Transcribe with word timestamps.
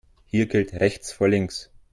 Hier 0.25 0.47
gilt 0.47 0.73
rechts 0.73 1.13
vor 1.13 1.29
links. 1.29 1.69